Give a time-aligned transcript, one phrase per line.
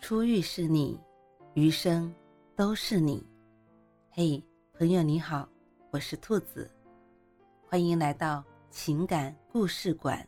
[0.00, 0.98] 初遇是你，
[1.52, 2.12] 余生
[2.56, 3.22] 都是你。
[4.08, 4.42] 嘿，
[4.72, 5.46] 朋友你好，
[5.90, 6.68] 我是兔子，
[7.68, 10.26] 欢迎来到情感故事馆。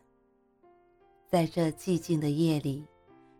[1.27, 2.87] 在这寂静的夜里，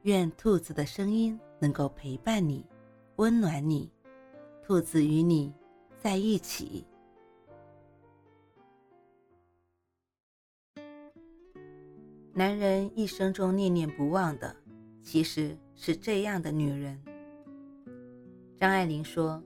[0.03, 2.65] 愿兔子的声音能够陪伴你，
[3.17, 3.93] 温暖你。
[4.65, 5.53] 兔子与你
[5.99, 6.85] 在一起。
[12.33, 14.57] 男人一生中念念不忘的，
[15.03, 16.97] 其实是这样的女人。
[18.61, 19.43] 张爱玲说：“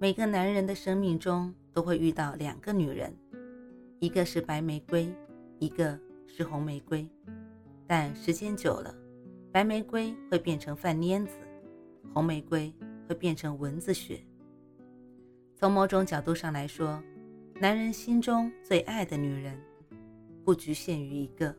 [0.00, 3.16] 每个男人的生命中都会遇到两个女人，
[4.00, 5.08] 一个是白玫瑰，
[5.60, 5.96] 一个
[6.26, 7.08] 是红玫瑰。
[7.86, 8.92] 但时间久了，
[9.52, 11.38] 白玫瑰会变成饭粘子，
[12.12, 12.74] 红玫瑰
[13.08, 14.20] 会变成蚊子血。
[15.54, 17.00] 从某种角度上来说，
[17.60, 19.56] 男人心中最爱的女人，
[20.44, 21.54] 不局限于一个。”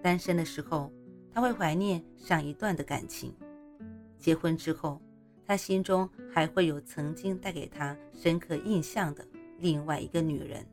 [0.00, 0.90] 单身的时候，
[1.36, 3.30] 他会怀念上一段的感情；
[4.18, 4.98] 结婚之后，
[5.44, 9.22] 他心中还会有曾经带给他深刻印象的
[9.58, 10.66] 另外一个女人。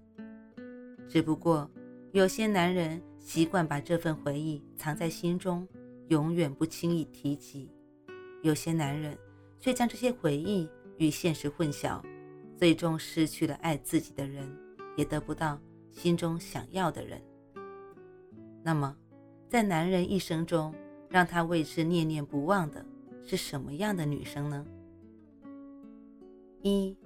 [1.06, 1.70] 只不过，
[2.14, 5.68] 有些男人习惯把这份回忆藏在心中，
[6.08, 7.70] 永远不轻易提及；
[8.42, 9.18] 有些男人
[9.60, 12.02] 却将这些回忆与现实混淆，
[12.56, 14.50] 最终失去了爱自己的人，
[14.96, 15.60] 也得不到
[15.92, 17.22] 心中想要的人。
[18.64, 18.96] 那么，
[19.54, 20.74] 在男人一生中，
[21.10, 22.84] 让他为之念念不忘的
[23.24, 24.66] 是什么样的女生呢？
[26.64, 26.98] 一，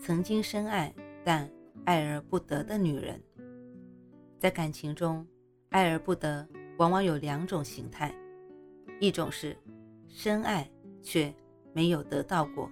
[0.00, 1.50] 曾经深爱但
[1.84, 3.20] 爱而不得的女人。
[4.38, 5.26] 在感情中，
[5.70, 6.46] 爱而不得
[6.78, 8.14] 往往有两种形态，
[9.00, 9.56] 一种是
[10.06, 10.70] 深爱
[11.02, 11.34] 却
[11.72, 12.70] 没有得到过。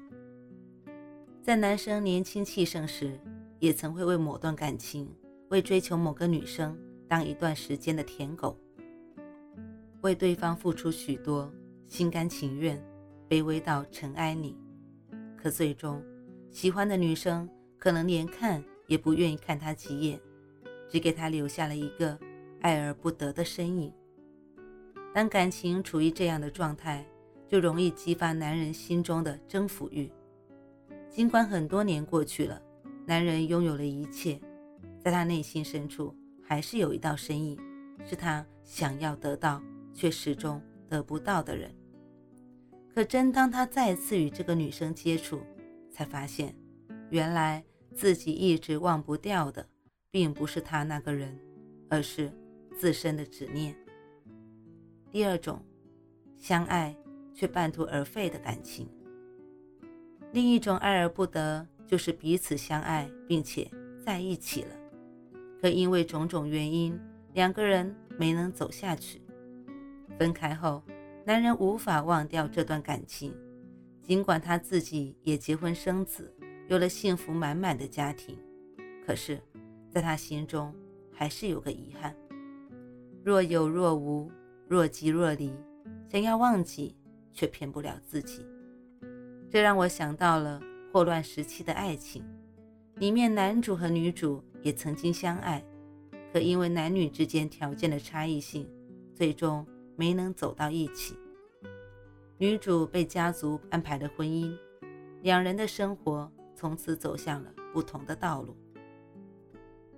[1.42, 3.18] 在男生年轻气盛时，
[3.58, 5.12] 也曾会为某段感情，
[5.48, 8.56] 为追求某个女生，当一段时间的舔狗。
[10.02, 11.52] 为对方付出许多，
[11.86, 12.80] 心甘情愿，
[13.28, 14.56] 卑微到尘埃里，
[15.36, 16.02] 可最终，
[16.50, 17.48] 喜欢的女生
[17.78, 20.20] 可能连看也不愿意看他几眼，
[20.88, 22.16] 只给他留下了一个
[22.60, 23.92] 爱而不得的身影。
[25.12, 27.04] 当感情处于这样的状态，
[27.48, 30.08] 就容易激发男人心中的征服欲。
[31.10, 32.62] 尽管很多年过去了，
[33.04, 34.40] 男人拥有了一切，
[35.00, 37.58] 在他内心深处还是有一道身影，
[38.04, 39.60] 是他想要得到。
[39.92, 41.74] 却始终得不到的人。
[42.94, 45.40] 可真当他再次与这个女生接触，
[45.90, 46.54] 才发现，
[47.10, 49.68] 原来自己一直忘不掉的，
[50.10, 51.38] 并不是他那个人，
[51.88, 52.32] 而是
[52.76, 53.76] 自身的执念。
[55.10, 55.62] 第二种，
[56.36, 56.96] 相爱
[57.32, 58.88] 却半途而废的感情。
[60.32, 63.70] 另一种爱而不得，就是彼此相爱并且
[64.04, 64.76] 在一起了，
[65.60, 66.98] 可因为种种原因，
[67.32, 69.20] 两个人没能走下去。
[70.16, 70.82] 分开后，
[71.24, 73.34] 男人无法忘掉这段感情，
[74.02, 76.32] 尽管他自己也结婚生子，
[76.68, 78.38] 有了幸福满满的家庭，
[79.04, 79.40] 可是，
[79.90, 80.74] 在他心中
[81.12, 82.14] 还是有个遗憾。
[83.24, 84.30] 若有若无，
[84.66, 85.52] 若即若离，
[86.08, 86.96] 想要忘记，
[87.32, 88.46] 却骗不了自己。
[89.50, 90.60] 这让我想到了
[90.92, 92.24] 霍乱时期的爱情，
[92.96, 95.62] 里面男主和女主也曾经相爱，
[96.32, 98.68] 可因为男女之间条件的差异性，
[99.14, 99.66] 最终。
[99.98, 101.16] 没能走到一起，
[102.38, 104.56] 女主被家族安排了婚姻，
[105.22, 108.56] 两人的生活从此走向了不同的道路。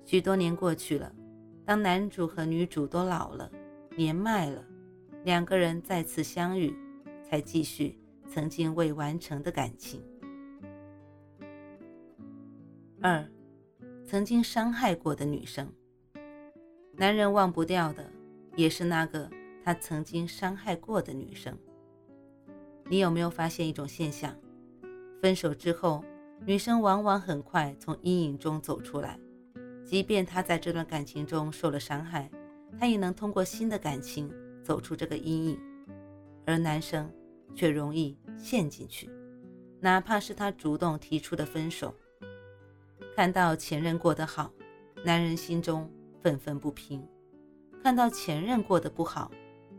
[0.06, 1.15] 许多年过去了，
[1.66, 3.53] 当男主和女主都老了，
[3.94, 4.65] 年迈了，
[5.22, 6.75] 两个人再次相遇，
[7.22, 10.03] 才继续曾经未完成的感情。
[13.03, 13.22] 二，
[14.06, 15.71] 曾经伤害过的女生，
[16.97, 18.10] 男人忘不掉的，
[18.56, 19.31] 也是那个。
[19.65, 21.56] 他曾经伤害过的女生，
[22.87, 24.34] 你有没有发现一种现象？
[25.21, 26.03] 分手之后，
[26.47, 29.19] 女生往往很快从阴影中走出来，
[29.84, 32.31] 即便她在这段感情中受了伤害，
[32.78, 34.32] 她也能通过新的感情
[34.62, 35.60] 走出这个阴影，
[36.47, 37.12] 而男生
[37.54, 39.10] 却容易陷进去，
[39.80, 41.95] 哪怕是他主动提出的分手。
[43.15, 44.51] 看到前任过得好，
[45.04, 45.91] 男人心中
[46.22, 47.01] 愤愤不平；
[47.83, 49.30] 看到前任过得不好，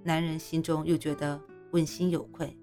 [0.04, 1.40] 男人心中又觉得
[1.72, 2.58] 问心有愧。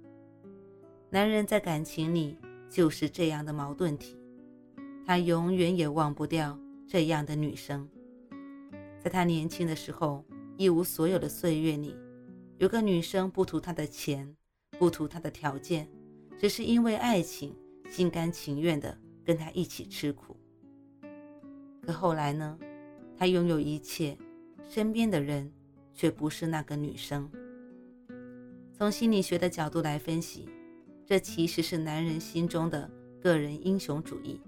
[1.11, 2.37] 男人在感情里
[2.69, 4.19] 就是这样的矛盾体，
[5.07, 7.89] 他永远也忘不掉这样的女生。
[8.99, 10.25] 在他年轻的时候，
[10.57, 11.95] 一无所有的岁月里，
[12.59, 14.37] 有个女生不图他的钱，
[14.79, 15.89] 不图他的条件，
[16.37, 17.55] 只是因为爱情，
[17.89, 20.37] 心甘情愿的跟他一起吃苦。
[21.81, 22.59] 可后来呢？
[23.17, 24.19] 他拥有一切，
[24.69, 25.53] 身边的人。
[25.99, 27.29] 却不是那个女生。
[28.73, 30.49] 从心理学的角度来分析，
[31.05, 32.89] 这其实是男人心中的
[33.21, 34.41] 个人英雄主义，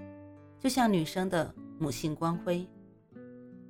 [0.61, 2.65] 就像女生的母性光辉。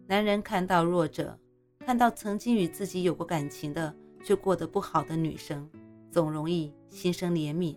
[0.06, 1.38] 男人看到弱者，
[1.78, 5.66] 看到曾经与自己有过感情的却过得不好的女生，
[6.10, 7.74] 总容易心生怜悯，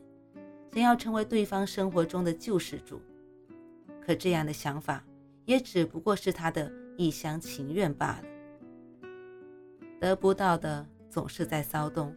[0.73, 2.99] 想要成为对方生活中的救世主。
[4.05, 5.01] 可这样的想法，
[5.45, 8.32] 也只不过是他的一厢情愿罢了。
[10.03, 12.13] 得不到的总是在骚动，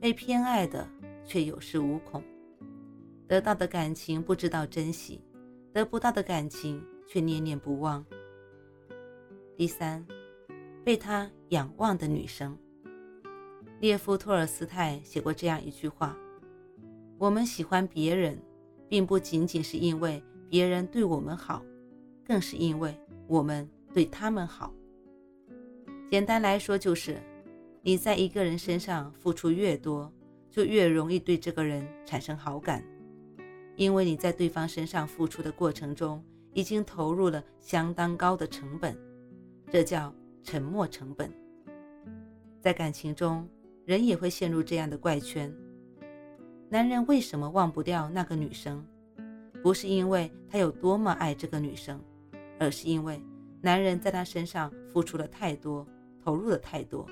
[0.00, 0.88] 被偏爱的
[1.26, 2.24] 却有恃无恐。
[3.26, 5.20] 得到的感情不知道珍惜，
[5.70, 8.02] 得不到的感情却念念不忘。
[9.54, 10.02] 第三，
[10.82, 12.56] 被他仰望的女生。
[13.78, 16.16] 列夫·托尔斯泰写过这样一句话
[17.20, 18.40] ：“我们喜欢别人，
[18.88, 21.62] 并不仅仅是因为别人对我们好，
[22.24, 24.72] 更是因为我们对他们好。”
[26.10, 27.18] 简单来说，就是
[27.82, 30.10] 你在一个人身上付出越多，
[30.50, 32.82] 就越容易对这个人产生好感，
[33.76, 36.24] 因为你在对方身上付出的过程中，
[36.54, 38.96] 已经投入了相当高的成本。
[39.70, 40.10] 这叫
[40.42, 41.30] 沉没成本。
[42.58, 43.46] 在感情中，
[43.84, 45.54] 人也会陷入这样的怪圈。
[46.70, 48.82] 男人为什么忘不掉那个女生？
[49.62, 52.00] 不是因为他有多么爱这个女生，
[52.58, 53.22] 而是因为
[53.60, 55.86] 男人在她身上付出了太多，
[56.28, 57.06] 投入的太多。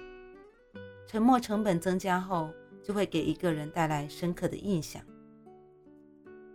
[1.06, 2.50] 沉没成本增加后，
[2.82, 5.02] 就会给一个人带来深刻的印象。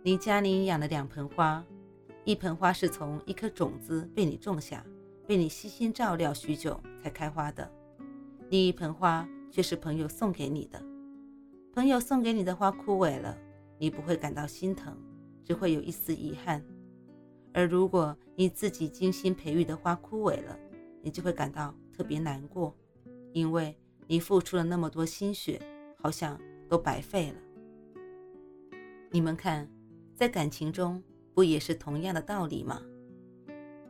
[0.04, 1.64] 你家里养了两盆花，
[2.24, 4.86] 一盆花是从一颗种子被你种下。
[5.26, 7.68] 被你悉心照料许久才开花的，
[8.48, 10.80] 另一盆花却是朋友送给你的。
[11.72, 13.36] 朋友送给你的花枯萎了，
[13.76, 14.96] 你不会感到心疼，
[15.44, 16.64] 只会有一丝遗憾。
[17.52, 20.56] 而如果你自己精心培育的花枯萎了，
[21.02, 22.76] 你就会感到特别难过，
[23.32, 25.60] 因为你付出了那么多心血，
[25.96, 27.36] 好像都白费了。
[29.10, 29.68] 你们看，
[30.14, 31.02] 在感情中
[31.34, 32.82] 不也是同样的道理吗？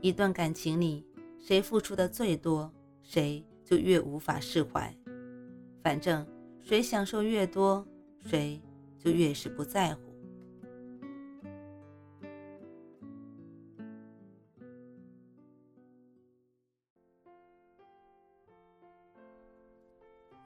[0.01, 1.07] 一段感情里。
[1.45, 2.73] 谁付出的最多，
[3.03, 4.97] 谁就越无法释怀。
[5.83, 6.25] 反正
[6.61, 7.85] 谁享受越多，
[8.21, 8.63] 谁
[8.97, 10.12] 就越是不在乎。